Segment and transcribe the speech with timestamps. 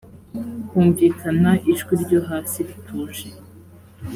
[0.71, 3.27] humvikana ijwi ryo hasi rituje